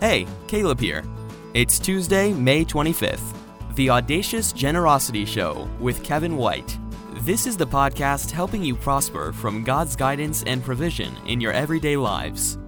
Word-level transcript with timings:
Hey, 0.00 0.28
Caleb 0.46 0.78
here. 0.78 1.02
It's 1.54 1.80
Tuesday, 1.80 2.32
May 2.32 2.64
25th, 2.64 3.34
the 3.74 3.90
Audacious 3.90 4.52
Generosity 4.52 5.24
Show 5.24 5.68
with 5.80 6.04
Kevin 6.04 6.36
White. 6.36 6.78
This 7.22 7.48
is 7.48 7.56
the 7.56 7.66
podcast 7.66 8.30
helping 8.30 8.62
you 8.62 8.76
prosper 8.76 9.32
from 9.32 9.64
God's 9.64 9.96
guidance 9.96 10.44
and 10.46 10.62
provision 10.62 11.16
in 11.26 11.40
your 11.40 11.52
everyday 11.52 11.96
lives. 11.96 12.58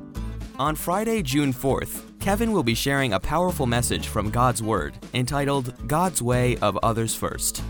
On 0.59 0.75
Friday, 0.75 1.23
June 1.23 1.53
4th, 1.53 2.19
Kevin 2.19 2.51
will 2.51 2.65
be 2.65 2.75
sharing 2.75 3.13
a 3.13 3.21
powerful 3.21 3.65
message 3.65 4.09
from 4.09 4.31
God's 4.31 4.61
Word 4.61 4.99
entitled 5.15 5.73
God's 5.87 6.21
Way 6.21 6.57
of 6.57 6.77
Others 6.83 7.15
First. 7.15 7.63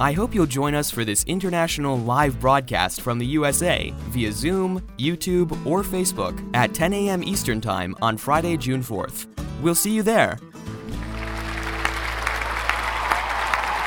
I 0.00 0.12
hope 0.12 0.34
you'll 0.34 0.46
join 0.46 0.74
us 0.74 0.90
for 0.90 1.04
this 1.04 1.24
international 1.24 1.98
live 1.98 2.40
broadcast 2.40 3.02
from 3.02 3.18
the 3.18 3.26
USA 3.26 3.92
via 4.08 4.32
Zoom, 4.32 4.80
YouTube, 4.98 5.50
or 5.66 5.82
Facebook 5.82 6.42
at 6.56 6.72
10 6.72 6.94
a.m. 6.94 7.22
Eastern 7.22 7.60
Time 7.60 7.94
on 8.00 8.16
Friday, 8.16 8.56
June 8.56 8.80
4th. 8.82 9.26
We'll 9.60 9.74
see 9.74 9.90
you 9.90 10.02
there. 10.02 10.38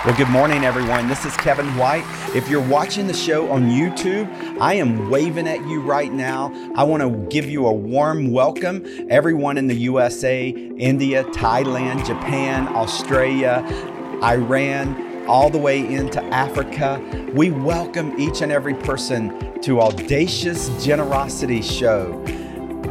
Well, 0.06 0.16
good 0.16 0.30
morning, 0.30 0.64
everyone. 0.64 1.08
This 1.08 1.26
is 1.26 1.36
Kevin 1.38 1.76
White. 1.78 2.06
If 2.36 2.48
you're 2.48 2.62
watching 2.62 3.08
the 3.08 3.14
show 3.16 3.50
on 3.50 3.72
YouTube, 3.72 4.30
I 4.60 4.76
am 4.76 5.10
waving 5.10 5.48
at 5.48 5.68
you 5.68 5.82
right 5.82 6.14
now. 6.14 6.54
I 6.76 6.84
want 6.84 7.02
to 7.02 7.10
give 7.36 7.50
you 7.50 7.66
a 7.66 7.74
warm 7.74 8.32
welcome. 8.32 8.86
Everyone 9.10 9.58
in 9.58 9.66
the 9.66 9.76
USA, 9.78 10.50
India, 10.50 11.24
Thailand, 11.24 12.06
Japan, 12.06 12.68
Australia, 12.68 13.66
Iran, 14.22 15.13
all 15.28 15.50
the 15.50 15.58
way 15.58 15.80
into 15.94 16.22
Africa. 16.26 17.02
We 17.34 17.52
welcome 17.52 18.20
each 18.20 18.42
and 18.42 18.52
every 18.52 18.74
person 18.74 19.62
to 19.62 19.80
Audacious 19.80 20.70
Generosity 20.84 21.62
Show. 21.62 22.22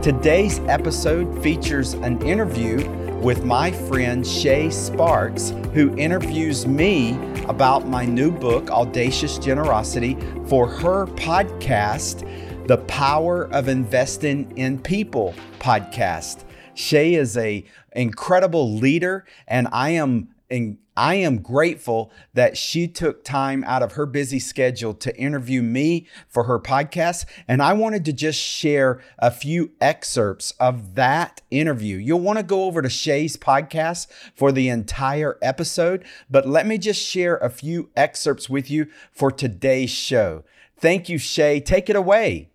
Today's 0.03 0.59
episode 0.61 1.43
features 1.43 1.93
an 1.95 2.21
interview 2.23 2.89
with 3.21 3.45
my 3.45 3.71
friend 3.71 4.27
Sha 4.27 4.69
Sparks, 4.71 5.51
who 5.75 5.97
interviews 5.97 6.67
me 6.67 7.17
about 7.45 7.87
my 7.87 8.05
new 8.05 8.33
book, 8.33 8.71
Audacious 8.71 9.39
Generosity, 9.39 10.17
for 10.47 10.67
her 10.67 11.07
podcast, 11.07 12.27
The 12.67 12.79
Power 12.79 13.45
of 13.53 13.69
Investing 13.69 14.53
in 14.57 14.79
People 14.81 15.35
podcast. 15.61 16.45
Sha 16.75 16.99
is 16.99 17.37
a 17.37 17.65
incredible 17.95 18.75
leader, 18.75 19.27
and 19.47 19.69
I 19.71 19.91
am 19.91 20.35
in, 20.51 20.79
I 20.97 21.15
am 21.15 21.39
grateful 21.39 22.11
that 22.35 22.57
she 22.57 22.87
took 22.87 23.25
time 23.25 23.65
out 23.65 23.83
of 23.83 23.93
her 23.93 24.07
busy 24.07 24.39
schedule 24.39 24.95
to 24.95 25.17
interview 25.17 25.63
me 25.63 26.07
for 26.29 26.45
her 26.45 26.59
podcast. 26.59 27.25
And 27.49 27.63
I 27.63 27.73
wanted 27.73 28.05
to 28.07 28.13
just 28.13 28.39
share 28.39 29.01
a 29.19 29.31
few 29.31 29.73
excerpts 29.81 30.53
of 30.61 30.95
that 30.95 31.41
interview. 31.51 31.97
You'll 31.97 32.21
want 32.21 32.39
to 32.39 32.43
go 32.43 32.65
over 32.65 32.83
to 32.83 32.91
Sha's 32.91 33.37
podcast 33.37 34.09
for 34.35 34.53
the 34.53 34.69
entire 34.69 35.39
episode, 35.41 36.05
but 36.31 36.47
let 36.47 36.67
me 36.67 36.79
just 36.79 37.01
share 37.01 37.37
a 37.39 37.49
few 37.49 37.91
excerpts 37.97 38.51
with 38.51 38.71
you 38.71 38.89
for 39.11 39.31
today's 39.31 39.91
show. 39.91 40.45
Thank 40.79 41.09
you, 41.09 41.19
Sha. 41.19 41.61
Take 41.61 41.89
it 41.89 41.97
away 41.97 42.51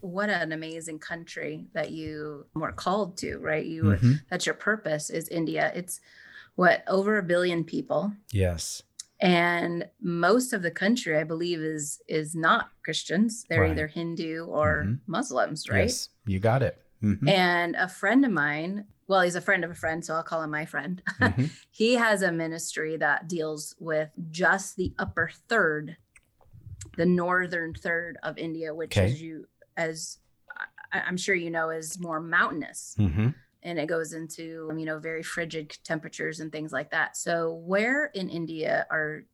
what 0.00 0.28
an 0.28 0.52
amazing 0.52 0.98
country 0.98 1.66
that 1.72 1.90
you 1.90 2.46
were 2.54 2.72
called 2.72 3.16
to 3.16 3.38
right 3.38 3.66
you 3.66 3.82
mm-hmm. 3.82 4.12
that's 4.30 4.46
your 4.46 4.54
purpose 4.54 5.10
is 5.10 5.28
india 5.28 5.72
it's 5.74 6.00
what 6.56 6.82
over 6.88 7.18
a 7.18 7.22
billion 7.22 7.64
people. 7.64 8.12
Yes. 8.32 8.82
And 9.20 9.88
most 10.02 10.52
of 10.52 10.62
the 10.62 10.70
country, 10.70 11.16
I 11.16 11.24
believe, 11.24 11.60
is 11.60 12.02
is 12.06 12.34
not 12.34 12.70
Christians. 12.84 13.46
They're 13.48 13.62
right. 13.62 13.70
either 13.70 13.86
Hindu 13.86 14.44
or 14.44 14.84
mm-hmm. 14.84 14.94
Muslims, 15.06 15.68
right? 15.70 15.84
Yes, 15.84 16.10
you 16.26 16.38
got 16.38 16.62
it. 16.62 16.82
Mm-hmm. 17.02 17.28
And 17.28 17.76
a 17.76 17.88
friend 17.88 18.24
of 18.26 18.30
mine, 18.30 18.84
well, 19.06 19.22
he's 19.22 19.36
a 19.36 19.40
friend 19.40 19.64
of 19.64 19.70
a 19.70 19.74
friend, 19.74 20.04
so 20.04 20.14
I'll 20.14 20.22
call 20.22 20.42
him 20.42 20.50
my 20.50 20.66
friend. 20.66 21.02
Mm-hmm. 21.20 21.46
he 21.70 21.94
has 21.94 22.20
a 22.22 22.30
ministry 22.30 22.98
that 22.98 23.26
deals 23.26 23.74
with 23.78 24.10
just 24.30 24.76
the 24.76 24.92
upper 24.98 25.30
third, 25.48 25.96
the 26.98 27.06
northern 27.06 27.72
third 27.72 28.18
of 28.22 28.36
India, 28.36 28.74
which 28.74 28.96
okay. 28.98 29.06
is 29.06 29.22
you 29.22 29.46
as 29.78 30.18
I, 30.92 31.08
am 31.08 31.16
sure 31.16 31.34
you 31.34 31.50
know 31.50 31.70
is 31.70 31.98
more 31.98 32.20
mountainous. 32.20 32.96
Mm-hmm 32.98 33.28
and 33.66 33.80
it 33.80 33.86
goes 33.86 34.12
into 34.12 34.72
you 34.74 34.86
know 34.86 34.98
very 34.98 35.22
frigid 35.22 35.76
temperatures 35.84 36.40
and 36.40 36.52
things 36.52 36.72
like 36.72 36.90
that. 36.92 37.16
So 37.16 37.52
where 37.52 38.06
in 38.06 38.30
india 38.30 38.86
are 38.90 39.24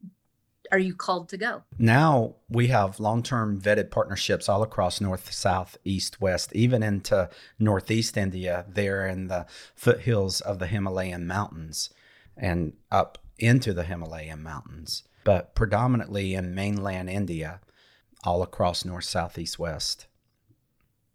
are 0.71 0.79
you 0.79 0.95
called 0.95 1.29
to 1.29 1.37
go? 1.37 1.65
Now 1.79 2.37
we 2.49 2.69
have 2.69 2.99
long-term 2.99 3.61
vetted 3.61 3.91
partnerships 3.91 4.49
all 4.49 4.63
across 4.63 5.01
north 5.01 5.31
south 5.33 5.77
east 5.85 6.21
west 6.21 6.53
even 6.55 6.83
into 6.83 7.29
northeast 7.59 8.17
india 8.17 8.65
there 8.69 9.07
in 9.07 9.29
the 9.29 9.47
foothills 9.77 10.41
of 10.41 10.59
the 10.59 10.67
himalayan 10.67 11.27
mountains 11.27 11.91
and 12.37 12.73
up 12.91 13.19
into 13.39 13.75
the 13.75 13.85
himalayan 13.85 14.43
mountains 14.43 15.03
but 15.25 15.55
predominantly 15.55 16.35
in 16.35 16.55
mainland 16.55 17.11
india 17.11 17.61
all 18.25 18.43
across 18.43 18.85
north 18.85 19.05
south 19.05 19.37
east 19.37 19.59
west. 19.59 20.07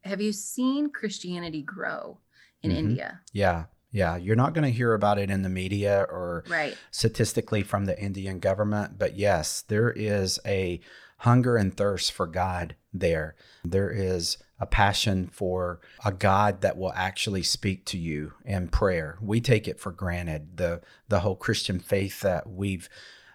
Have 0.02 0.22
you 0.22 0.34
seen 0.34 0.92
christianity 0.92 1.62
grow 1.62 2.20
in 2.62 2.72
mm-hmm. 2.72 2.80
India. 2.80 3.22
Yeah. 3.34 3.66
Yeah, 3.90 4.18
you're 4.18 4.36
not 4.36 4.54
going 4.54 4.66
to 4.66 4.78
hear 4.78 4.94
about 4.94 5.18
it 5.18 5.32
in 5.32 5.44
the 5.44 5.50
media 5.50 6.06
or 6.10 6.44
right. 6.50 6.78
statistically 6.92 7.64
from 7.64 7.86
the 7.86 8.00
Indian 8.00 8.40
government, 8.40 9.00
but 9.00 9.18
yes, 9.18 9.64
there 9.70 9.90
is 9.90 10.40
a 10.46 10.82
hunger 11.20 11.56
and 11.56 11.76
thirst 11.76 12.12
for 12.12 12.28
God 12.28 12.76
there. 12.94 13.36
There 13.64 13.90
is 13.90 14.38
a 14.60 14.66
passion 14.66 15.28
for 15.28 15.80
a 16.04 16.12
God 16.12 16.62
that 16.62 16.78
will 16.78 16.94
actually 16.94 17.44
speak 17.44 17.86
to 17.86 17.98
you 17.98 18.34
in 18.46 18.68
prayer. 18.68 19.18
We 19.22 19.40
take 19.40 19.68
it 19.68 19.80
for 19.80 19.92
granted 19.92 20.58
the 20.58 20.82
the 21.08 21.22
whole 21.22 21.36
Christian 21.36 21.80
faith 21.80 22.22
that 22.22 22.50
we've 22.50 22.90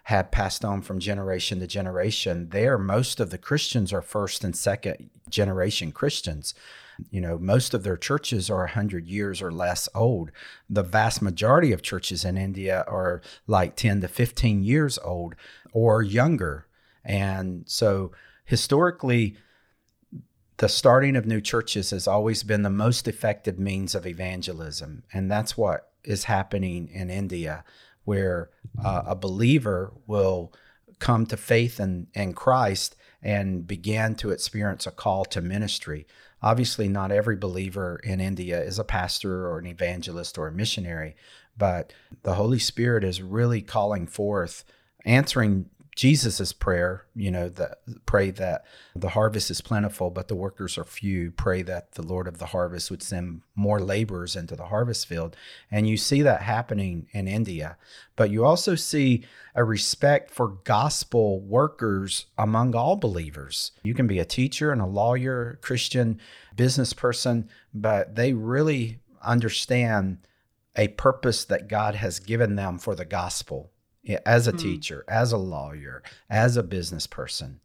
had 0.05 0.31
passed 0.31 0.65
on 0.65 0.81
from 0.81 0.99
generation 0.99 1.59
to 1.59 1.67
generation. 1.67 2.49
There 2.49 2.77
most 2.77 3.19
of 3.19 3.29
the 3.29 3.37
Christians 3.37 3.93
are 3.93 4.01
first 4.01 4.43
and 4.43 4.55
second 4.55 5.09
generation 5.29 5.91
Christians. 5.91 6.53
You 7.09 7.21
know, 7.21 7.37
most 7.37 7.73
of 7.73 7.83
their 7.83 7.97
churches 7.97 8.49
are 8.49 8.59
100 8.59 9.07
years 9.07 9.41
or 9.41 9.51
less 9.51 9.89
old. 9.95 10.31
The 10.69 10.83
vast 10.83 11.21
majority 11.21 11.71
of 11.71 11.81
churches 11.81 12.25
in 12.25 12.37
India 12.37 12.83
are 12.87 13.21
like 13.47 13.75
10 13.75 14.01
to 14.01 14.07
15 14.07 14.63
years 14.63 14.97
old 14.99 15.35
or 15.71 16.01
younger. 16.01 16.67
And 17.03 17.63
so 17.67 18.11
historically, 18.45 19.35
the 20.57 20.69
starting 20.69 21.15
of 21.15 21.25
new 21.25 21.41
churches 21.41 21.89
has 21.89 22.07
always 22.07 22.43
been 22.43 22.61
the 22.61 22.69
most 22.69 23.07
effective 23.07 23.59
means 23.59 23.95
of 23.95 24.05
evangelism. 24.05 25.03
And 25.11 25.29
that's 25.29 25.57
what 25.57 25.91
is 26.03 26.25
happening 26.25 26.89
in 26.89 27.09
India, 27.09 27.63
where 28.05 28.49
uh, 28.83 29.03
a 29.07 29.15
believer 29.15 29.93
will 30.05 30.53
come 30.99 31.25
to 31.25 31.37
faith 31.37 31.79
in, 31.79 32.07
in 32.13 32.33
Christ 32.33 32.95
and 33.21 33.65
begin 33.65 34.15
to 34.15 34.31
experience 34.31 34.85
a 34.85 34.91
call 34.91 35.25
to 35.25 35.41
ministry. 35.41 36.05
Obviously, 36.43 36.89
not 36.89 37.11
every 37.11 37.37
believer 37.37 38.01
in 38.03 38.19
India 38.19 38.61
is 38.61 38.77
a 38.77 38.83
pastor 38.83 39.47
or 39.47 39.59
an 39.59 39.65
evangelist 39.65 40.37
or 40.37 40.47
a 40.47 40.51
missionary, 40.51 41.15
but 41.57 41.93
the 42.23 42.33
Holy 42.33 42.59
Spirit 42.59 43.05
is 43.05 43.21
really 43.21 43.61
calling 43.61 44.05
forth, 44.05 44.65
answering 45.05 45.69
Jesus's 45.95 46.53
prayer, 46.53 47.05
you 47.15 47.29
know, 47.29 47.49
that 47.49 47.79
pray 48.05 48.31
that 48.31 48.65
the 48.95 49.09
harvest 49.09 49.51
is 49.51 49.61
plentiful, 49.61 50.09
but 50.09 50.27
the 50.27 50.35
workers 50.35 50.77
are 50.77 50.83
few. 50.83 51.31
Pray 51.31 51.61
that 51.63 51.91
the 51.91 52.01
Lord 52.01 52.27
of 52.27 52.39
the 52.39 52.47
harvest 52.47 52.89
would 52.89 53.03
send 53.03 53.41
more 53.55 53.79
laborers 53.79 54.35
into 54.35 54.55
the 54.55 54.65
harvest 54.65 55.07
field. 55.07 55.35
And 55.69 55.87
you 55.87 55.97
see 55.97 56.23
that 56.23 56.41
happening 56.41 57.07
in 57.11 57.27
India. 57.27 57.77
But 58.15 58.31
you 58.31 58.43
also 58.43 58.73
see 58.73 59.23
a 59.53 59.63
respect 59.63 60.31
for 60.31 60.47
gospel 60.63 61.39
workers 61.41 62.25
among 62.37 62.75
all 62.75 62.95
believers. 62.95 63.71
You 63.83 63.93
can 63.93 64.07
be 64.07 64.19
a 64.19 64.25
teacher 64.25 64.71
and 64.71 64.81
a 64.81 64.87
lawyer, 64.87 65.59
Christian 65.61 66.19
business 66.55 66.93
person, 66.93 67.49
but 67.71 68.15
they 68.15 68.33
really 68.33 68.99
understand 69.21 70.17
a 70.75 70.87
purpose 70.87 71.45
that 71.45 71.67
God 71.67 71.93
has 71.95 72.19
given 72.19 72.55
them 72.55 72.79
for 72.79 72.95
the 72.95 73.05
gospel 73.05 73.72
as 74.25 74.47
a 74.47 74.51
mm-hmm. 74.51 74.59
teacher, 74.59 75.05
as 75.07 75.31
a 75.31 75.37
lawyer, 75.37 76.03
as 76.29 76.57
a 76.57 76.63
business 76.63 77.07
person. 77.07 77.59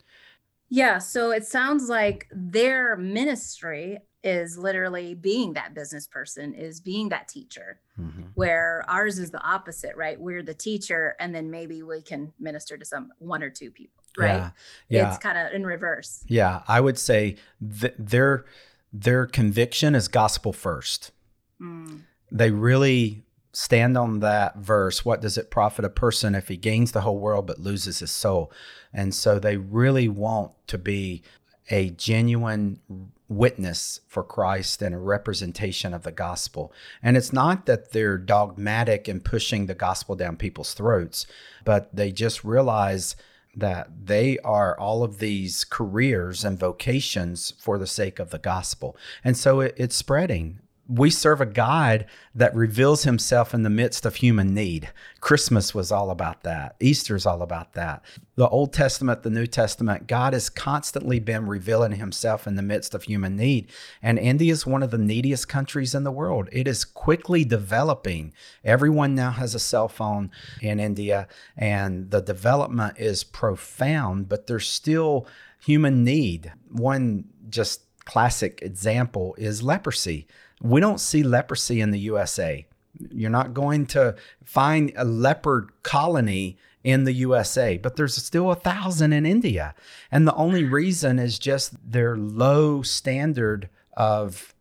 Yeah. 0.68 0.98
So 0.98 1.30
it 1.30 1.46
sounds 1.46 1.88
like 1.88 2.28
their 2.30 2.96
ministry 2.96 3.98
is 4.24 4.58
literally 4.58 5.14
being 5.14 5.54
that 5.54 5.74
business 5.74 6.06
person, 6.06 6.52
is 6.54 6.80
being 6.80 7.08
that 7.08 7.28
teacher, 7.28 7.80
mm-hmm. 7.98 8.22
where 8.34 8.84
ours 8.88 9.18
is 9.18 9.30
the 9.30 9.42
opposite, 9.42 9.96
right? 9.96 10.20
We're 10.20 10.42
the 10.42 10.54
teacher, 10.54 11.14
and 11.20 11.34
then 11.34 11.50
maybe 11.50 11.82
we 11.82 12.02
can 12.02 12.32
minister 12.38 12.76
to 12.76 12.84
some 12.84 13.12
one 13.18 13.42
or 13.42 13.50
two 13.50 13.70
people, 13.70 14.02
right? 14.18 14.34
Yeah. 14.34 14.50
yeah. 14.88 15.08
It's 15.08 15.18
kind 15.18 15.38
of 15.38 15.52
in 15.52 15.64
reverse. 15.64 16.24
Yeah. 16.26 16.62
I 16.66 16.80
would 16.80 16.98
say 16.98 17.36
th- 17.80 17.94
their 17.98 18.44
their 18.92 19.26
conviction 19.26 19.94
is 19.94 20.08
gospel 20.08 20.52
first. 20.52 21.12
Mm. 21.60 22.02
They 22.32 22.50
really 22.50 23.24
stand 23.58 23.98
on 23.98 24.20
that 24.20 24.56
verse 24.56 25.04
what 25.04 25.20
does 25.20 25.36
it 25.36 25.50
profit 25.50 25.84
a 25.84 25.90
person 25.90 26.34
if 26.34 26.46
he 26.46 26.56
gains 26.56 26.92
the 26.92 27.00
whole 27.00 27.18
world 27.18 27.46
but 27.46 27.58
loses 27.58 27.98
his 27.98 28.10
soul 28.10 28.52
and 28.92 29.12
so 29.12 29.38
they 29.38 29.56
really 29.56 30.08
want 30.08 30.52
to 30.68 30.78
be 30.78 31.22
a 31.70 31.90
genuine 31.90 32.80
witness 33.28 34.00
for 34.08 34.22
Christ 34.22 34.80
and 34.80 34.94
a 34.94 34.98
representation 34.98 35.92
of 35.92 36.02
the 36.02 36.12
gospel. 36.12 36.72
And 37.02 37.16
it's 37.16 37.32
not 37.32 37.66
that 37.66 37.92
they're 37.92 38.16
dogmatic 38.16 39.06
and 39.06 39.22
pushing 39.24 39.66
the 39.66 39.74
gospel 39.74 40.16
down 40.16 40.36
people's 40.36 40.72
throats, 40.72 41.26
but 41.64 41.94
they 41.94 42.10
just 42.10 42.42
realize 42.42 43.16
that 43.54 43.88
they 44.06 44.38
are 44.38 44.78
all 44.78 45.02
of 45.02 45.18
these 45.18 45.64
careers 45.64 46.44
and 46.44 46.58
vocations 46.58 47.52
for 47.58 47.76
the 47.76 47.86
sake 47.86 48.18
of 48.18 48.30
the 48.30 48.38
gospel. 48.38 48.96
And 49.22 49.36
so 49.36 49.60
it, 49.60 49.74
it's 49.76 49.96
spreading 49.96 50.60
we 50.88 51.10
serve 51.10 51.42
a 51.42 51.46
God 51.46 52.06
that 52.34 52.54
reveals 52.54 53.02
himself 53.02 53.52
in 53.52 53.62
the 53.62 53.68
midst 53.68 54.06
of 54.06 54.16
human 54.16 54.54
need. 54.54 54.90
Christmas 55.20 55.74
was 55.74 55.92
all 55.92 56.10
about 56.10 56.44
that. 56.44 56.76
Easter's 56.80 57.26
all 57.26 57.42
about 57.42 57.74
that. 57.74 58.02
The 58.36 58.48
Old 58.48 58.72
Testament, 58.72 59.22
the 59.22 59.28
New 59.28 59.46
Testament, 59.46 60.06
God 60.06 60.32
has 60.32 60.48
constantly 60.48 61.20
been 61.20 61.46
revealing 61.46 61.92
himself 61.92 62.46
in 62.46 62.54
the 62.54 62.62
midst 62.62 62.94
of 62.94 63.02
human 63.02 63.36
need. 63.36 63.70
And 64.00 64.18
India 64.18 64.50
is 64.50 64.66
one 64.66 64.82
of 64.82 64.90
the 64.90 64.96
neediest 64.96 65.46
countries 65.46 65.94
in 65.94 66.04
the 66.04 66.10
world. 66.10 66.48
It 66.52 66.66
is 66.66 66.86
quickly 66.86 67.44
developing. 67.44 68.32
Everyone 68.64 69.14
now 69.14 69.32
has 69.32 69.54
a 69.54 69.60
cell 69.60 69.88
phone 69.88 70.30
in 70.62 70.80
India, 70.80 71.28
and 71.54 72.10
the 72.10 72.22
development 72.22 72.98
is 72.98 73.24
profound, 73.24 74.30
but 74.30 74.46
there's 74.46 74.66
still 74.66 75.26
human 75.60 76.02
need. 76.02 76.52
One 76.70 77.26
just 77.50 77.82
classic 78.06 78.60
example 78.62 79.34
is 79.36 79.62
leprosy 79.62 80.26
we 80.62 80.80
don't 80.80 81.00
see 81.00 81.22
leprosy 81.22 81.80
in 81.80 81.90
the 81.90 81.98
USA. 82.00 82.66
You're 83.12 83.30
not 83.30 83.54
going 83.54 83.86
to 83.86 84.16
find 84.44 84.92
a 84.96 85.04
leper 85.04 85.68
colony 85.82 86.58
in 86.82 87.04
the 87.04 87.12
USA, 87.12 87.76
but 87.76 87.96
there's 87.96 88.16
still 88.16 88.50
a 88.50 88.56
thousand 88.56 89.12
in 89.12 89.26
India. 89.26 89.74
And 90.10 90.26
the 90.26 90.34
only 90.34 90.64
reason 90.64 91.18
is 91.18 91.38
just 91.38 91.74
their 91.90 92.16
low 92.16 92.82
standard 92.82 93.68
of, 93.96 94.54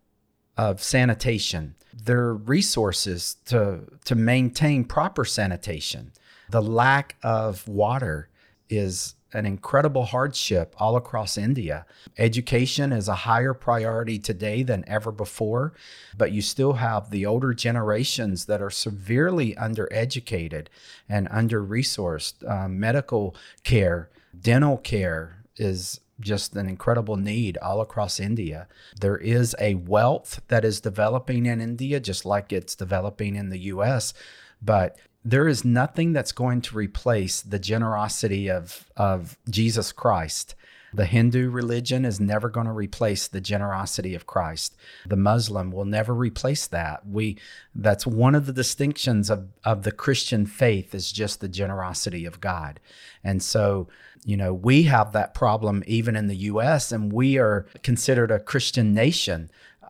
of 0.57 0.81
sanitation, 0.81 1.75
their 1.93 2.33
resources 2.33 3.37
to, 3.45 3.81
to 4.05 4.15
maintain 4.15 4.83
proper 4.83 5.25
sanitation, 5.25 6.11
the 6.49 6.61
lack 6.61 7.15
of 7.23 7.67
water 7.67 8.29
is 8.69 9.15
an 9.33 9.45
incredible 9.45 10.05
hardship 10.05 10.73
all 10.77 10.95
across 10.95 11.37
India. 11.37 11.85
Education 12.17 12.91
is 12.91 13.07
a 13.07 13.15
higher 13.15 13.53
priority 13.53 14.19
today 14.19 14.63
than 14.63 14.83
ever 14.87 15.11
before, 15.11 15.73
but 16.17 16.31
you 16.31 16.41
still 16.41 16.73
have 16.73 17.09
the 17.09 17.25
older 17.25 17.53
generations 17.53 18.45
that 18.45 18.61
are 18.61 18.69
severely 18.69 19.53
undereducated 19.55 20.67
and 21.09 21.27
under 21.29 21.63
resourced. 21.63 22.47
Uh, 22.47 22.67
medical 22.67 23.35
care, 23.63 24.09
dental 24.39 24.77
care 24.77 25.43
is 25.57 25.99
just 26.19 26.55
an 26.55 26.67
incredible 26.67 27.15
need 27.15 27.57
all 27.57 27.81
across 27.81 28.19
India. 28.19 28.67
There 28.99 29.17
is 29.17 29.55
a 29.59 29.75
wealth 29.75 30.41
that 30.47 30.65
is 30.65 30.81
developing 30.81 31.45
in 31.45 31.61
India, 31.61 31.99
just 31.99 32.25
like 32.25 32.51
it's 32.51 32.75
developing 32.75 33.35
in 33.35 33.49
the 33.49 33.59
US, 33.59 34.13
but 34.61 34.97
there 35.27 35.49
is 35.49 35.65
nothing 35.65 36.13
that's 36.13 36.31
going 36.31 36.61
to 36.61 36.77
replace 36.77 37.41
the 37.41 37.59
generosity 37.59 38.49
of, 38.49 38.89
of 38.95 39.37
Jesus 39.49 39.91
Christ. 39.91 40.55
The 40.93 41.05
Hindu 41.05 41.49
religion 41.49 42.05
is 42.05 42.21
never 42.21 42.47
going 42.47 42.65
to 42.65 42.71
replace 42.71 43.27
the 43.27 43.41
generosity 43.41 44.15
of 44.15 44.25
Christ. 44.25 44.77
The 45.05 45.17
Muslim 45.17 45.69
will 45.69 45.83
never 45.83 46.13
replace 46.13 46.65
that. 46.67 47.05
We 47.05 47.37
that's 47.75 48.07
one 48.07 48.35
of 48.35 48.45
the 48.45 48.53
distinctions 48.53 49.29
of, 49.29 49.49
of 49.65 49.83
the 49.83 49.91
Christian 49.91 50.45
faith 50.45 50.95
is 50.95 51.11
just 51.11 51.41
the 51.41 51.49
generosity 51.49 52.23
of 52.23 52.39
God. 52.39 52.79
And 53.21 53.43
so, 53.43 53.89
you 54.23 54.37
know, 54.37 54.53
we 54.53 54.83
have 54.83 55.11
that 55.11 55.33
problem 55.33 55.83
even 55.87 56.15
in 56.15 56.27
the 56.27 56.37
US 56.51 56.93
and 56.93 57.11
we 57.11 57.37
are 57.37 57.67
considered 57.83 58.31
a 58.31 58.39
Christian 58.39 58.93
nation 58.93 59.49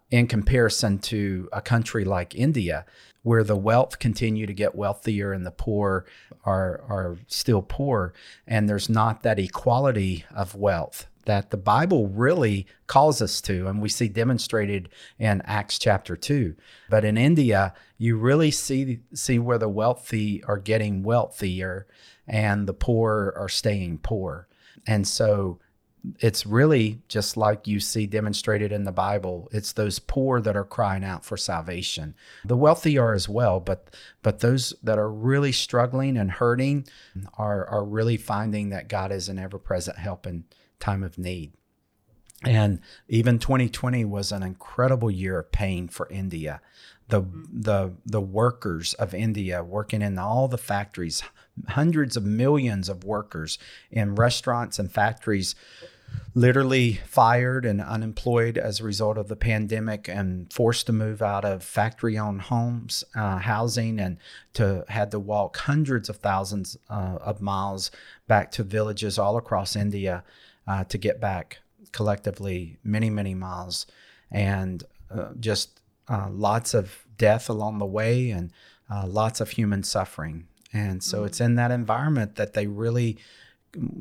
in 0.10 0.26
comparison 0.26 0.98
to 0.98 1.48
a 1.54 1.62
country 1.62 2.06
like 2.06 2.34
India 2.34 2.86
where 3.28 3.44
the 3.44 3.58
wealth 3.58 4.00
continue 4.00 4.46
to 4.46 4.54
get 4.54 4.74
wealthier 4.74 5.34
and 5.34 5.46
the 5.46 5.52
poor 5.52 6.06
are 6.46 6.82
are 6.88 7.18
still 7.28 7.62
poor 7.62 8.14
and 8.48 8.70
there's 8.70 8.88
not 8.88 9.22
that 9.22 9.38
equality 9.38 10.24
of 10.34 10.56
wealth 10.56 11.08
that 11.26 11.52
the 11.52 11.58
Bible 11.58 12.08
really 12.08 12.66
calls 12.88 13.22
us 13.22 13.42
to, 13.42 13.68
and 13.68 13.82
we 13.82 13.90
see 13.90 14.08
demonstrated 14.08 14.88
in 15.20 15.42
Acts 15.44 15.78
chapter 15.78 16.16
2. 16.16 16.56
But 16.90 17.04
in 17.04 17.18
India, 17.18 17.74
you 17.98 18.16
really 18.16 18.50
see, 18.50 19.00
see 19.14 19.38
where 19.38 19.58
the 19.58 19.68
wealthy 19.68 20.42
are 20.46 20.58
getting 20.58 21.04
wealthier 21.04 21.86
and 22.28 22.66
the 22.66 22.74
poor 22.74 23.34
are 23.36 23.50
staying 23.50 23.98
poor. 23.98 24.48
And 24.88 25.06
so 25.06 25.60
it's 26.20 26.46
really 26.46 27.02
just 27.08 27.38
like 27.38 27.68
you 27.68 27.80
see 27.80 28.06
demonstrated 28.06 28.72
in 28.72 28.84
the 28.84 28.92
Bible. 28.92 29.50
It's 29.52 29.74
those 29.74 30.00
poor 30.00 30.40
that 30.42 30.56
are 30.56 30.64
crying 30.64 31.04
out 31.04 31.26
for 31.26 31.38
salvation. 31.38 32.16
The 32.46 32.58
wealthy 32.58 32.98
are 32.98 33.14
as 33.14 33.28
well, 33.28 33.60
but 33.60 33.96
but 34.22 34.40
those 34.40 34.74
that 34.84 34.98
are 34.98 35.12
really 35.12 35.52
struggling 35.52 36.18
and 36.18 36.32
hurting 36.32 36.88
are 37.38 37.68
are 37.68 37.84
really 37.84 38.18
finding 38.18 38.70
that 38.70 38.88
God 38.88 39.12
is 39.12 39.30
an 39.30 39.40
ever-present 39.40 39.98
help 39.98 40.26
in 40.26 40.46
time 40.80 41.04
of 41.04 41.18
need. 41.18 41.54
And 42.44 42.80
even 43.08 43.40
2020 43.40 44.06
was 44.06 44.32
an 44.32 44.44
incredible 44.44 45.10
year 45.10 45.40
of 45.40 45.52
pain 45.52 45.88
for 45.88 46.08
India. 46.10 46.62
The 47.10 47.26
the 47.52 47.94
the 48.06 48.22
workers 48.22 48.94
of 48.96 49.14
India 49.14 49.64
working 49.64 50.02
in 50.02 50.20
all 50.20 50.48
the 50.48 50.58
factories, 50.58 51.24
hundreds 51.70 52.16
of 52.18 52.26
millions 52.26 52.90
of 52.90 53.04
workers 53.04 53.58
in 53.92 54.16
restaurants 54.16 54.80
and 54.80 54.92
factories 54.92 55.56
literally 56.34 56.94
fired 57.06 57.66
and 57.66 57.82
unemployed 57.82 58.58
as 58.58 58.80
a 58.80 58.84
result 58.84 59.18
of 59.18 59.28
the 59.28 59.36
pandemic 59.36 60.08
and 60.08 60.52
forced 60.54 60.86
to 60.86 60.94
move 60.94 61.22
out 61.22 61.44
of 61.44 61.64
factory 61.64 62.18
owned 62.18 62.42
homes, 62.42 63.04
uh, 63.16 63.38
housing, 63.38 64.00
and 64.00 64.18
to 64.54 64.86
had 64.88 65.10
to 65.12 65.20
walk 65.20 65.58
hundreds 65.58 66.10
of 66.10 66.18
thousands 66.18 66.78
uh, 66.90 67.18
of 67.22 67.42
miles 67.42 67.90
back 68.28 68.52
to 68.52 68.64
villages 68.64 69.18
all 69.18 69.38
across 69.38 69.76
India 69.76 70.24
uh, 70.68 70.84
to 70.84 70.98
get 70.98 71.20
back 71.20 71.60
collectively 71.92 72.78
many, 72.84 73.10
many 73.10 73.34
miles. 73.34 73.88
And 74.30 74.84
uh, 75.10 75.30
just 75.40 75.82
uh, 76.08 76.30
lots 76.30 76.74
of 76.74 77.06
death 77.18 77.50
along 77.50 77.80
the 77.80 77.86
way 77.86 78.30
and 78.30 78.52
uh, 78.90 79.08
lots 79.08 79.42
of 79.42 79.52
human 79.52 79.84
suffering. 79.84 80.48
And 80.74 81.02
so 81.02 81.18
mm-hmm. 81.18 81.28
it's 81.28 81.42
in 81.42 81.56
that 81.56 81.72
environment 81.72 82.36
that 82.36 82.54
they 82.54 82.68
really 82.68 83.18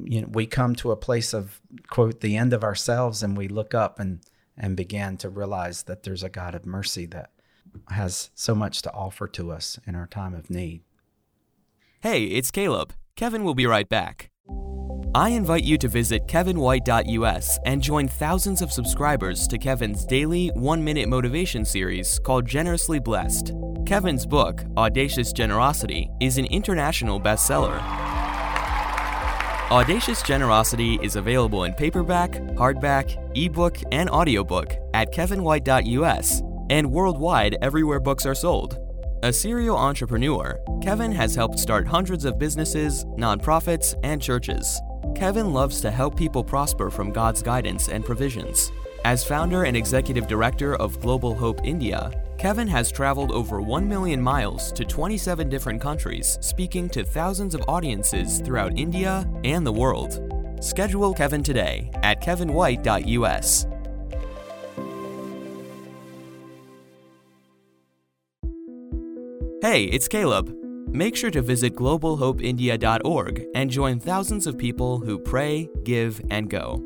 you 0.04 0.22
know, 0.22 0.28
we 0.28 0.46
come 0.46 0.74
to 0.76 0.90
a 0.90 0.96
place 0.96 1.34
of 1.34 1.60
quote 1.88 2.20
the 2.20 2.36
end 2.36 2.52
of 2.52 2.64
ourselves 2.64 3.22
and 3.22 3.36
we 3.36 3.48
look 3.48 3.74
up 3.74 3.98
and 3.98 4.20
and 4.56 4.76
begin 4.76 5.16
to 5.18 5.28
realize 5.28 5.82
that 5.82 6.02
there's 6.02 6.23
a 6.23 6.30
God 6.30 6.54
of 6.54 6.64
mercy 6.64 7.04
that 7.06 7.30
has 7.90 8.30
so 8.35 8.54
much 8.54 8.80
to 8.82 8.92
offer 8.92 9.28
to 9.28 9.52
us 9.52 9.78
in 9.87 9.94
our 9.94 10.06
time 10.06 10.35
of 10.35 10.49
need. 10.49 10.80
Hey, 12.00 12.25
it's 12.25 12.50
Caleb. 12.50 12.94
Kevin 13.16 13.44
will 13.44 13.54
be 13.54 13.66
right 13.66 13.88
back. 13.88 14.30
I 15.14 15.30
invite 15.30 15.64
you 15.64 15.78
to 15.78 15.88
visit 15.88 16.26
kevinwhite.us 16.26 17.58
and 17.64 17.82
join 17.82 18.08
thousands 18.08 18.62
of 18.62 18.73
subscribers 18.73 19.46
to 19.49 19.58
Kevin's 19.58 20.04
daily 20.04 20.49
one 20.49 20.82
minute 20.82 21.08
motivation 21.08 21.64
series 21.64 22.18
called 22.18 22.46
Generously 22.46 22.99
Blessed. 23.00 23.52
Kevin's 23.87 24.26
book, 24.26 24.64
Audacious 24.76 25.33
Generosity, 25.33 26.11
is 26.19 26.38
an 26.38 26.47
international 26.47 27.21
bestseller. 27.21 27.81
Audacious 29.71 30.23
Generosity 30.23 30.99
is 31.02 31.14
available 31.14 31.62
in 31.62 31.73
paperback, 31.73 32.33
hardback, 32.57 33.16
ebook, 33.37 33.78
and 33.93 34.11
audiobook 34.11 34.75
at 34.93 35.12
kevinwhite.us 35.12 36.43
and 36.69 36.90
worldwide 36.90 37.59
everywhere 37.62 38.00
books 38.00 38.26
are 38.26 38.35
sold. 38.35 38.76
A 39.23 39.33
serial 39.33 39.76
entrepreneur, 39.76 40.61
Kevin 40.83 41.12
has 41.12 41.37
helped 41.37 41.61
start 41.61 41.87
hundreds 41.87 42.25
of 42.25 42.40
businesses, 42.40 43.05
nonprofits, 43.16 43.95
and 44.02 44.21
churches. 44.21 44.81
Kevin 45.14 45.52
loves 45.52 45.81
to 45.81 45.93
help 45.93 46.19
people 46.19 46.43
prosper 46.43 46.90
from 46.90 47.12
God's 47.12 47.40
guidance 47.40 47.88
and 47.88 48.05
provisions. 48.05 48.73
As 49.05 49.23
founder 49.23 49.62
and 49.62 49.76
executive 49.76 50.26
director 50.26 50.75
of 50.75 51.00
Global 51.00 51.37
Hope 51.37 51.61
India, 51.62 52.11
Kevin 52.38 52.69
has 52.69 52.93
traveled 52.93 53.33
over 53.33 53.62
1 53.62 53.88
million 53.88 54.21
miles 54.21 54.71
to 54.73 54.85
27 54.85 55.49
different 55.49 55.81
countries, 55.81 56.37
speaking 56.43 56.88
to 56.90 57.02
thousands 57.02 57.55
of 57.55 57.64
audiences 57.66 58.40
throughout 58.40 58.78
India 58.78 59.28
and 59.45 59.66
the 59.66 59.73
world. 59.73 60.21
Schedule 60.61 61.14
Kevin 61.14 61.43
today 61.43 61.90
at 62.02 62.21
kevinwhite.us. 62.21 63.66
Hey, 69.62 69.85
it's 69.85 70.07
Caleb. 70.07 70.55
Make 70.90 71.16
sure 71.16 71.31
to 71.31 71.43
visit 71.43 71.75
globalhopeindia.org 71.75 73.47
and 73.55 73.71
join 73.71 73.99
thousands 73.99 74.47
of 74.47 74.59
people 74.59 74.99
who 74.99 75.19
pray, 75.19 75.69
give, 75.85 76.21
and 76.31 76.50
go. 76.50 76.83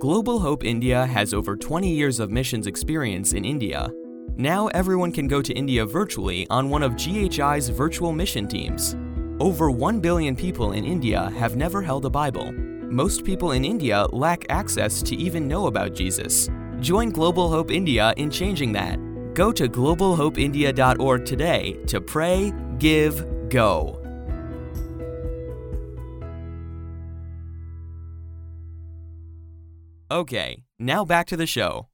Global 0.00 0.40
Hope 0.40 0.64
India 0.64 1.06
has 1.06 1.34
over 1.34 1.56
20 1.56 1.92
years 1.94 2.20
of 2.20 2.30
missions 2.30 2.66
experience 2.66 3.34
in 3.34 3.44
India 3.44 3.90
now 4.36 4.68
everyone 4.68 5.12
can 5.12 5.28
go 5.28 5.40
to 5.40 5.52
India 5.52 5.84
virtually 5.84 6.46
on 6.50 6.70
one 6.70 6.82
of 6.82 6.92
GHI's 6.96 7.68
virtual 7.68 8.12
mission 8.12 8.48
teams. 8.48 8.96
Over 9.40 9.70
1 9.70 10.00
billion 10.00 10.36
people 10.36 10.72
in 10.72 10.84
India 10.84 11.30
have 11.36 11.56
never 11.56 11.82
held 11.82 12.04
a 12.04 12.10
Bible. 12.10 12.52
Most 12.52 13.24
people 13.24 13.52
in 13.52 13.64
India 13.64 14.06
lack 14.12 14.44
access 14.48 15.02
to 15.02 15.16
even 15.16 15.48
know 15.48 15.66
about 15.66 15.94
Jesus. 15.94 16.48
Join 16.80 17.10
Global 17.10 17.48
Hope 17.48 17.70
India 17.70 18.14
in 18.16 18.30
changing 18.30 18.72
that. 18.72 18.98
Go 19.34 19.50
to 19.52 19.68
globalhopeindia.org 19.68 21.24
today 21.24 21.78
to 21.86 22.00
pray, 22.00 22.52
give, 22.78 23.48
go. 23.48 24.00
Okay, 30.10 30.62
now 30.78 31.04
back 31.04 31.26
to 31.26 31.36
the 31.36 31.46
show. 31.46 31.88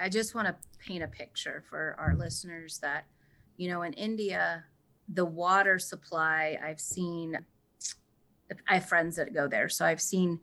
I, 0.00 0.08
just 0.08 0.34
want 0.36 0.46
to 0.46 0.54
paint 0.86 1.02
a 1.02 1.08
picture 1.08 1.64
for 1.70 1.96
our 1.98 2.14
listeners 2.16 2.78
that, 2.80 3.04
you 3.56 3.68
know, 3.68 3.82
in 3.82 3.92
India, 3.92 4.64
the 5.08 5.24
water 5.24 5.78
supply, 5.78 6.58
I've 6.64 6.80
seen, 6.80 7.38
I 8.68 8.74
have 8.74 8.88
friends 8.88 9.16
that 9.16 9.32
go 9.32 9.48
there. 9.48 9.68
So 9.68 9.84
I've 9.84 10.00
seen 10.00 10.40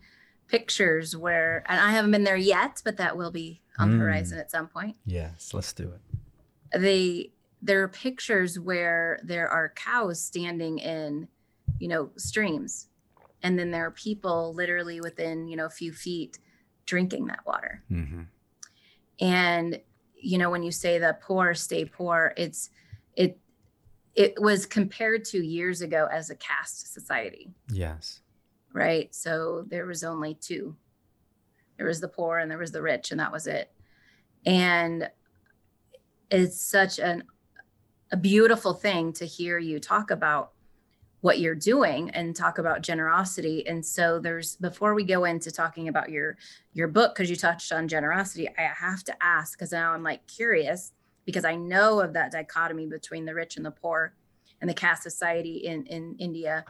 pictures 0.48 1.16
where, 1.16 1.64
and 1.68 1.80
I 1.80 1.92
haven't 1.92 2.12
been 2.12 2.24
there 2.24 2.36
yet, 2.36 2.82
but 2.84 2.98
that 2.98 3.18
will 3.18 3.32
be 3.32 3.62
on 3.78 3.92
the 3.92 3.98
mm. 3.98 4.02
horizon 4.02 4.40
at 4.40 4.52
some 4.52 4.68
point. 4.68 4.96
Yes, 5.06 5.54
let's 5.54 5.74
do 5.74 5.92
it. 5.92 6.80
They, 6.80 7.32
there 7.62 7.84
are 7.84 7.88
pictures 7.88 8.60
where 8.60 9.20
there 9.24 9.50
are 9.50 9.74
cows 9.76 10.22
standing 10.22 10.80
in, 10.80 11.28
you 11.80 11.88
know, 11.88 12.12
streams. 12.18 12.88
And 13.44 13.58
then 13.58 13.72
there 13.72 13.86
are 13.86 13.92
people 13.92 14.54
literally 14.54 15.02
within, 15.02 15.48
you 15.48 15.56
know, 15.56 15.66
a 15.66 15.70
few 15.70 15.94
feet 15.94 16.40
drinking 16.86 17.28
that 17.28 17.46
water. 17.46 17.84
Mm-hmm. 17.92 18.22
And, 19.22 19.80
you 20.22 20.38
know, 20.38 20.50
when 20.50 20.64
you 20.64 20.72
say 20.72 20.98
the 20.98 21.18
poor 21.22 21.54
stay 21.54 21.86
poor, 21.86 22.34
it's, 22.38 22.70
it, 23.16 23.40
it 24.16 24.34
was 24.42 24.66
compared 24.66 25.26
to 25.26 25.46
years 25.46 25.82
ago 25.82 26.08
as 26.12 26.30
a 26.30 26.36
caste 26.36 26.94
society. 26.94 27.50
Yes 27.72 28.22
right? 28.74 29.14
So 29.14 29.66
there 29.68 29.86
was 29.86 30.04
only 30.04 30.36
two. 30.36 30.76
There 31.78 31.88
was 31.88 32.02
the 32.02 32.08
poor 32.08 32.40
and 32.40 32.50
there 32.50 32.58
was 32.58 32.72
the 32.72 32.82
rich, 32.82 33.12
and 33.12 33.20
that 33.20 33.32
was 33.32 33.48
it. 33.48 33.72
And 34.46 35.10
it's 36.30 36.62
such 36.62 37.00
an 37.00 37.24
a 38.12 38.18
beautiful 38.18 38.74
thing 38.74 39.14
to 39.14 39.26
hear 39.26 39.60
you 39.60 39.80
talk 39.80 40.10
about 40.10 40.54
what 41.22 41.40
you're 41.40 41.56
doing 41.56 42.10
and 42.12 42.36
talk 42.36 42.60
about 42.60 42.82
generosity. 42.82 43.68
And 43.68 43.86
so 43.86 44.20
there's 44.20 44.56
before 44.56 44.94
we 44.94 45.04
go 45.04 45.26
into 45.26 45.52
talking 45.52 45.88
about 45.88 46.10
your 46.10 46.38
your 46.74 46.88
book 46.88 47.14
because 47.14 47.30
you 47.30 47.36
touched 47.36 47.72
on 47.72 47.88
generosity 47.88 48.48
i 48.58 48.62
have 48.62 49.04
to 49.04 49.14
ask 49.22 49.58
because 49.58 49.72
now 49.72 49.92
i'm 49.92 50.04
like 50.04 50.26
curious 50.28 50.94
because 51.26 51.44
i 51.44 51.56
know 51.56 52.00
of 52.00 52.14
that 52.14 52.32
dichotomy 52.32 52.86
between 52.86 53.26
the 53.26 53.34
rich 53.34 53.58
and 53.58 53.66
the 53.66 53.72
poor 53.72 54.14
and 54.62 54.70
the 54.70 54.74
caste 54.74 55.04
society 55.04 55.58
in 55.66 55.86
in 55.86 56.16
india. 56.20 56.66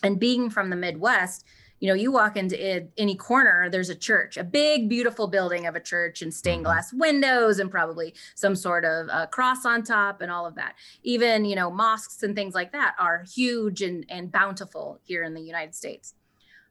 And 0.00 0.20
being 0.20 0.48
from 0.48 0.70
the 0.70 0.76
midwest 0.76 1.44
you 1.80 1.88
know 1.88 1.94
you 1.94 2.10
walk 2.10 2.36
into 2.36 2.88
any 2.96 3.14
corner 3.14 3.68
there's 3.70 3.88
a 3.88 3.94
church 3.94 4.36
a 4.36 4.44
big 4.44 4.88
beautiful 4.88 5.26
building 5.26 5.66
of 5.66 5.74
a 5.74 5.80
church 5.80 6.22
and 6.22 6.32
stained 6.32 6.58
mm-hmm. 6.58 6.72
glass 6.72 6.92
windows 6.92 7.58
and 7.58 7.70
probably 7.70 8.14
some 8.34 8.56
sort 8.56 8.84
of 8.84 9.08
uh, 9.10 9.26
cross 9.26 9.64
on 9.64 9.82
top 9.82 10.20
and 10.20 10.30
all 10.30 10.46
of 10.46 10.54
that 10.54 10.74
even 11.02 11.44
you 11.44 11.54
know 11.54 11.70
mosques 11.70 12.22
and 12.22 12.34
things 12.34 12.54
like 12.54 12.72
that 12.72 12.94
are 12.98 13.24
huge 13.34 13.82
and, 13.82 14.04
and 14.08 14.32
bountiful 14.32 15.00
here 15.04 15.22
in 15.22 15.34
the 15.34 15.40
united 15.40 15.74
states 15.74 16.14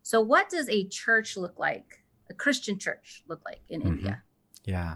so 0.04 0.22
what 0.22 0.50
does 0.50 0.70
a 0.70 0.86
church 0.88 1.38
look 1.38 1.58
like 1.60 2.04
a 2.30 2.34
christian 2.34 2.78
church 2.78 3.24
look 3.28 3.42
like 3.46 3.62
in 3.70 3.82
mm-hmm. 3.82 3.90
india 3.90 4.24
yeah 4.66 4.96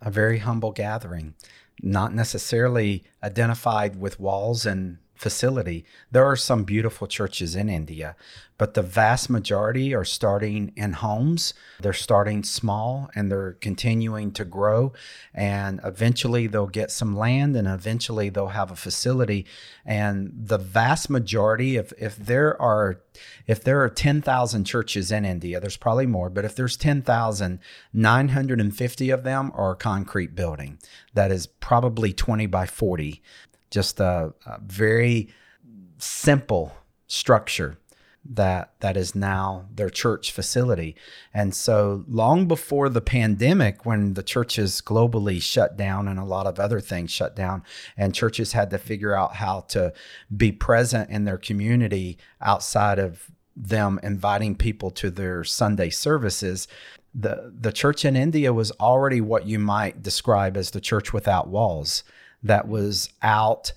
a 0.00 0.10
very 0.10 0.38
humble 0.38 0.72
gathering 0.72 1.34
not 1.82 2.14
necessarily 2.14 3.04
identified 3.22 4.00
with 4.00 4.18
walls 4.18 4.64
and 4.64 4.98
facility. 5.16 5.84
There 6.10 6.24
are 6.24 6.36
some 6.36 6.64
beautiful 6.64 7.06
churches 7.06 7.56
in 7.56 7.68
India, 7.68 8.16
but 8.58 8.74
the 8.74 8.82
vast 8.82 9.28
majority 9.28 9.94
are 9.94 10.04
starting 10.04 10.72
in 10.76 10.94
homes. 10.94 11.52
They're 11.80 11.92
starting 11.92 12.42
small 12.42 13.10
and 13.14 13.30
they're 13.30 13.54
continuing 13.54 14.32
to 14.32 14.44
grow. 14.44 14.92
And 15.34 15.80
eventually 15.84 16.46
they'll 16.46 16.66
get 16.66 16.90
some 16.90 17.16
land 17.16 17.56
and 17.56 17.68
eventually 17.68 18.30
they'll 18.30 18.48
have 18.48 18.70
a 18.70 18.76
facility. 18.76 19.46
And 19.84 20.32
the 20.34 20.58
vast 20.58 21.10
majority, 21.10 21.76
if, 21.76 21.92
if 21.98 22.16
there 22.16 22.60
are 22.60 23.00
if 23.46 23.64
there 23.64 23.82
are 23.82 23.88
10,000 23.88 24.64
churches 24.64 25.10
in 25.10 25.24
India, 25.24 25.58
there's 25.58 25.78
probably 25.78 26.04
more, 26.06 26.28
but 26.28 26.44
if 26.44 26.54
there's 26.54 26.76
10,000, 26.76 27.58
950 27.94 29.10
of 29.10 29.22
them 29.22 29.50
are 29.54 29.72
a 29.72 29.76
concrete 29.76 30.34
building 30.34 30.78
that 31.14 31.30
is 31.30 31.46
probably 31.46 32.12
20 32.12 32.46
by 32.46 32.66
40 32.66 33.22
just 33.76 34.00
a, 34.00 34.32
a 34.46 34.58
very 34.64 35.28
simple 35.98 36.72
structure 37.08 37.76
that 38.24 38.72
that 38.80 38.96
is 38.96 39.14
now 39.14 39.66
their 39.72 39.90
church 39.90 40.32
facility. 40.32 40.96
And 41.34 41.54
so 41.54 42.04
long 42.08 42.48
before 42.48 42.88
the 42.88 43.02
pandemic 43.02 43.84
when 43.84 44.14
the 44.14 44.22
churches 44.22 44.80
globally 44.80 45.42
shut 45.42 45.76
down 45.76 46.08
and 46.08 46.18
a 46.18 46.24
lot 46.24 46.46
of 46.46 46.58
other 46.58 46.80
things 46.80 47.10
shut 47.10 47.36
down 47.36 47.62
and 47.98 48.14
churches 48.14 48.52
had 48.52 48.70
to 48.70 48.78
figure 48.78 49.14
out 49.14 49.34
how 49.34 49.60
to 49.68 49.92
be 50.34 50.52
present 50.52 51.10
in 51.10 51.24
their 51.24 51.36
community 51.36 52.16
outside 52.40 52.98
of 52.98 53.30
them 53.54 54.00
inviting 54.02 54.56
people 54.56 54.90
to 54.92 55.10
their 55.10 55.44
Sunday 55.44 55.90
services, 55.90 56.66
the 57.14 57.52
the 57.60 57.72
church 57.72 58.06
in 58.06 58.16
India 58.16 58.54
was 58.54 58.70
already 58.72 59.20
what 59.20 59.46
you 59.46 59.58
might 59.58 60.02
describe 60.02 60.56
as 60.56 60.70
the 60.70 60.80
church 60.80 61.12
without 61.12 61.48
walls 61.48 62.02
that 62.46 62.68
was 62.68 63.10
out 63.22 63.72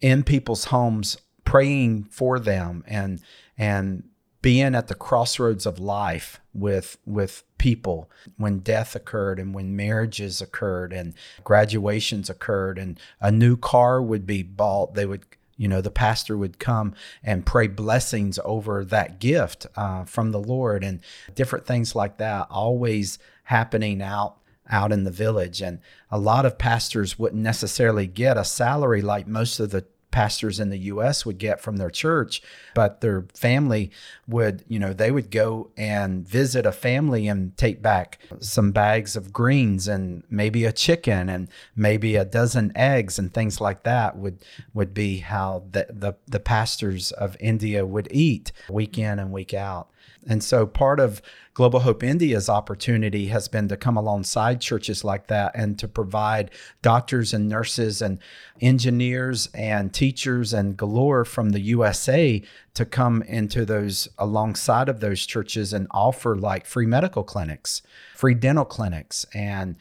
in 0.00 0.22
people's 0.22 0.66
homes 0.66 1.16
praying 1.44 2.04
for 2.04 2.38
them 2.38 2.84
and 2.86 3.20
and 3.56 4.02
being 4.42 4.74
at 4.74 4.86
the 4.86 4.94
crossroads 4.94 5.66
of 5.66 5.78
life 5.78 6.40
with 6.54 6.98
with 7.04 7.42
people 7.58 8.10
when 8.36 8.58
death 8.58 8.94
occurred 8.94 9.40
and 9.40 9.54
when 9.54 9.74
marriages 9.74 10.40
occurred 10.40 10.92
and 10.92 11.14
graduations 11.42 12.30
occurred 12.30 12.78
and 12.78 13.00
a 13.20 13.32
new 13.32 13.56
car 13.56 14.00
would 14.02 14.26
be 14.26 14.42
bought. 14.42 14.94
They 14.94 15.06
would 15.06 15.24
you 15.56 15.66
know 15.66 15.80
the 15.80 15.90
pastor 15.90 16.36
would 16.36 16.58
come 16.58 16.94
and 17.24 17.46
pray 17.46 17.66
blessings 17.66 18.38
over 18.44 18.84
that 18.84 19.18
gift 19.18 19.66
uh, 19.74 20.04
from 20.04 20.30
the 20.30 20.38
lord 20.38 20.84
and 20.84 21.00
different 21.34 21.66
things 21.66 21.96
like 21.96 22.18
that 22.18 22.46
always 22.50 23.18
happening 23.44 24.02
out 24.02 24.36
out 24.70 24.92
in 24.92 25.04
the 25.04 25.10
village. 25.10 25.60
And 25.62 25.80
a 26.10 26.18
lot 26.18 26.46
of 26.46 26.58
pastors 26.58 27.18
wouldn't 27.18 27.42
necessarily 27.42 28.06
get 28.06 28.36
a 28.36 28.44
salary 28.44 29.02
like 29.02 29.26
most 29.26 29.60
of 29.60 29.70
the 29.70 29.84
pastors 30.16 30.58
in 30.58 30.70
the 30.70 30.78
US 30.78 31.26
would 31.26 31.36
get 31.36 31.60
from 31.60 31.76
their 31.76 31.90
church, 31.90 32.40
but 32.74 33.02
their 33.02 33.26
family 33.34 33.90
would, 34.26 34.64
you 34.66 34.78
know, 34.78 34.94
they 34.94 35.10
would 35.10 35.30
go 35.30 35.68
and 35.76 36.26
visit 36.26 36.64
a 36.64 36.72
family 36.72 37.28
and 37.28 37.54
take 37.58 37.82
back 37.82 38.18
some 38.40 38.72
bags 38.72 39.14
of 39.14 39.30
greens 39.30 39.86
and 39.86 40.22
maybe 40.30 40.64
a 40.64 40.72
chicken 40.72 41.28
and 41.28 41.48
maybe 41.74 42.16
a 42.16 42.24
dozen 42.24 42.72
eggs 42.74 43.18
and 43.18 43.34
things 43.34 43.60
like 43.60 43.82
that 43.82 44.16
would 44.16 44.42
would 44.72 44.94
be 44.94 45.18
how 45.18 45.64
the 45.70 45.86
the, 45.90 46.14
the 46.26 46.40
pastors 46.40 47.12
of 47.12 47.36
India 47.38 47.84
would 47.84 48.08
eat 48.10 48.52
week 48.70 48.96
in 48.96 49.18
and 49.18 49.30
week 49.32 49.52
out. 49.52 49.90
And 50.28 50.42
so 50.42 50.66
part 50.66 50.98
of 50.98 51.22
Global 51.54 51.80
Hope 51.80 52.02
India's 52.02 52.48
opportunity 52.48 53.28
has 53.28 53.48
been 53.48 53.68
to 53.68 53.76
come 53.76 53.96
alongside 53.96 54.60
churches 54.60 55.04
like 55.04 55.28
that 55.28 55.52
and 55.54 55.78
to 55.78 55.88
provide 55.88 56.50
doctors 56.82 57.32
and 57.32 57.48
nurses 57.48 58.02
and 58.02 58.18
engineers 58.60 59.48
and 59.54 59.92
teachers 59.94 60.52
and 60.52 60.76
galore 60.76 61.24
from 61.24 61.50
the 61.50 61.60
USA 61.60 62.42
to 62.74 62.84
come 62.84 63.22
into 63.22 63.64
those 63.64 64.08
alongside 64.18 64.88
of 64.88 65.00
those 65.00 65.24
churches 65.24 65.72
and 65.72 65.86
offer 65.92 66.36
like 66.36 66.66
free 66.66 66.86
medical 66.86 67.22
clinics, 67.22 67.80
free 68.14 68.34
dental 68.34 68.64
clinics, 68.64 69.24
and 69.32 69.76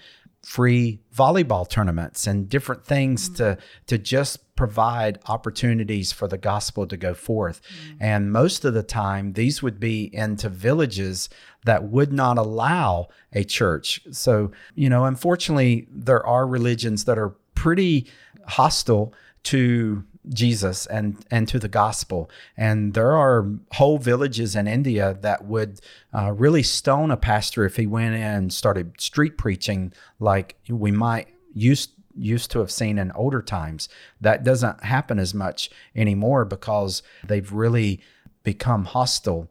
free 0.45 0.99
volleyball 1.13 1.67
tournaments 1.67 2.27
and 2.27 2.47
different 2.47 2.85
things 2.85 3.27
mm-hmm. 3.27 3.35
to 3.35 3.57
to 3.87 3.97
just 3.97 4.55
provide 4.55 5.17
opportunities 5.25 6.11
for 6.11 6.27
the 6.27 6.37
gospel 6.37 6.85
to 6.85 6.95
go 6.95 7.15
forth. 7.15 7.61
Mm-hmm. 7.63 7.97
And 7.99 8.31
most 8.31 8.63
of 8.63 8.75
the 8.75 8.83
time 8.83 9.33
these 9.33 9.63
would 9.63 9.79
be 9.79 10.15
into 10.15 10.47
villages 10.47 11.29
that 11.65 11.85
would 11.85 12.13
not 12.13 12.37
allow 12.37 13.07
a 13.33 13.43
church. 13.43 14.01
So, 14.11 14.51
you 14.75 14.87
know, 14.87 15.05
unfortunately 15.05 15.87
there 15.89 16.25
are 16.25 16.45
religions 16.45 17.05
that 17.05 17.17
are 17.17 17.29
pretty 17.55 18.07
hostile 18.47 19.13
to 19.45 20.03
Jesus 20.29 20.85
and 20.85 21.23
and 21.31 21.47
to 21.47 21.59
the 21.59 21.67
gospel. 21.67 22.29
And 22.57 22.93
there 22.93 23.15
are 23.15 23.47
whole 23.73 23.97
villages 23.97 24.55
in 24.55 24.67
India 24.67 25.17
that 25.21 25.45
would 25.45 25.79
uh, 26.13 26.31
really 26.31 26.63
stone 26.63 27.11
a 27.11 27.17
pastor 27.17 27.65
if 27.65 27.75
he 27.75 27.85
went 27.85 28.15
in 28.15 28.21
and 28.21 28.53
started 28.53 28.99
street 28.99 29.37
preaching, 29.37 29.93
like 30.19 30.55
we 30.69 30.91
might 30.91 31.27
used 31.53 31.91
used 32.17 32.51
to 32.51 32.59
have 32.59 32.71
seen 32.71 32.97
in 32.97 33.11
older 33.11 33.41
times. 33.41 33.89
That 34.21 34.43
doesn't 34.43 34.83
happen 34.83 35.19
as 35.19 35.33
much 35.33 35.69
anymore 35.95 36.45
because 36.45 37.03
they've 37.25 37.51
really 37.51 38.01
become 38.43 38.85
hostile 38.85 39.49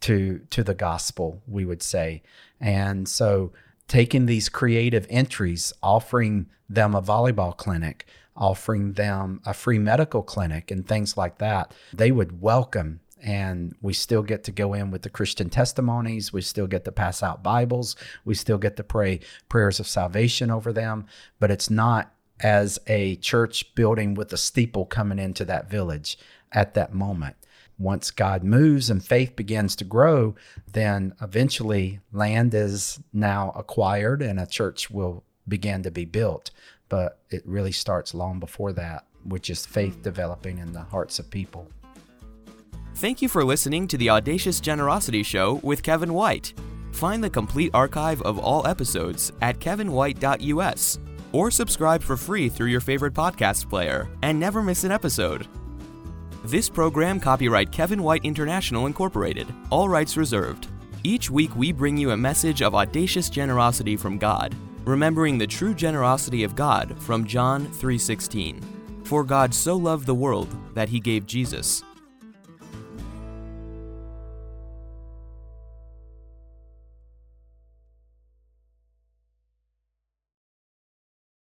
to 0.00 0.40
to 0.50 0.62
the 0.62 0.74
gospel. 0.74 1.42
We 1.46 1.64
would 1.64 1.82
say, 1.82 2.22
and 2.60 3.08
so 3.08 3.52
taking 3.88 4.26
these 4.26 4.48
creative 4.48 5.06
entries, 5.08 5.72
offering 5.82 6.46
them 6.68 6.94
a 6.94 7.02
volleyball 7.02 7.56
clinic 7.56 8.06
offering 8.36 8.92
them 8.92 9.40
a 9.44 9.54
free 9.54 9.78
medical 9.78 10.22
clinic 10.22 10.70
and 10.70 10.86
things 10.86 11.16
like 11.16 11.38
that, 11.38 11.72
they 11.92 12.10
would 12.10 12.40
welcome 12.40 13.00
and 13.22 13.74
we 13.80 13.92
still 13.92 14.22
get 14.22 14.44
to 14.44 14.52
go 14.52 14.74
in 14.74 14.90
with 14.90 15.02
the 15.02 15.10
Christian 15.10 15.48
testimonies. 15.48 16.32
We 16.32 16.42
still 16.42 16.66
get 16.66 16.84
to 16.84 16.92
pass 16.92 17.22
out 17.22 17.42
Bibles. 17.42 17.96
We 18.24 18.34
still 18.34 18.58
get 18.58 18.76
to 18.76 18.84
pray 18.84 19.20
prayers 19.48 19.80
of 19.80 19.88
salvation 19.88 20.50
over 20.50 20.72
them, 20.72 21.06
but 21.40 21.50
it's 21.50 21.70
not 21.70 22.12
as 22.40 22.78
a 22.86 23.16
church 23.16 23.74
building 23.74 24.14
with 24.14 24.32
a 24.32 24.36
steeple 24.36 24.84
coming 24.84 25.18
into 25.18 25.44
that 25.46 25.70
village 25.70 26.18
at 26.52 26.74
that 26.74 26.94
moment. 26.94 27.36
Once 27.78 28.10
God 28.10 28.42
moves 28.42 28.88
and 28.88 29.04
faith 29.04 29.36
begins 29.36 29.76
to 29.76 29.84
grow, 29.84 30.34
then 30.72 31.14
eventually 31.20 32.00
land 32.12 32.54
is 32.54 33.00
now 33.12 33.52
acquired 33.54 34.22
and 34.22 34.40
a 34.40 34.46
church 34.46 34.90
will 34.90 35.24
begin 35.48 35.82
to 35.82 35.90
be 35.90 36.04
built. 36.04 36.50
But 36.88 37.18
it 37.30 37.42
really 37.46 37.72
starts 37.72 38.14
long 38.14 38.40
before 38.40 38.72
that, 38.74 39.04
which 39.24 39.50
is 39.50 39.66
faith 39.66 39.96
hmm. 39.96 40.02
developing 40.02 40.58
in 40.58 40.72
the 40.72 40.82
hearts 40.82 41.18
of 41.18 41.30
people. 41.30 41.68
Thank 42.96 43.20
you 43.20 43.28
for 43.28 43.44
listening 43.44 43.88
to 43.88 43.98
the 43.98 44.08
Audacious 44.08 44.58
Generosity 44.58 45.22
Show 45.22 45.60
with 45.62 45.82
Kevin 45.82 46.14
White. 46.14 46.54
Find 46.92 47.22
the 47.22 47.28
complete 47.28 47.70
archive 47.74 48.22
of 48.22 48.38
all 48.38 48.66
episodes 48.66 49.32
at 49.42 49.58
kevinwhite.us 49.58 50.98
or 51.32 51.50
subscribe 51.50 52.02
for 52.02 52.16
free 52.16 52.48
through 52.48 52.68
your 52.68 52.80
favorite 52.80 53.12
podcast 53.12 53.68
player 53.68 54.08
and 54.22 54.40
never 54.40 54.62
miss 54.62 54.84
an 54.84 54.90
episode. 54.90 55.46
This 56.44 56.70
program 56.70 57.20
copyright 57.20 57.70
Kevin 57.70 58.02
White 58.02 58.24
International 58.24 58.86
Incorporated, 58.86 59.52
all 59.70 59.88
rights 59.88 60.16
reserved. 60.16 60.68
Each 61.04 61.30
week 61.30 61.54
we 61.54 61.72
bring 61.72 61.96
you 61.96 62.12
a 62.12 62.16
message 62.16 62.62
of 62.62 62.74
audacious 62.74 63.28
generosity 63.28 63.96
from 63.96 64.16
God, 64.16 64.54
remembering 64.86 65.36
the 65.36 65.46
true 65.46 65.74
generosity 65.74 66.44
of 66.44 66.54
God 66.54 66.96
from 67.00 67.26
John 67.26 67.66
3:16. 67.66 68.60
For 69.02 69.24
God 69.24 69.52
so 69.52 69.76
loved 69.76 70.06
the 70.06 70.14
world 70.14 70.48
that 70.74 70.88
he 70.88 71.00
gave 71.00 71.26
Jesus, 71.26 71.82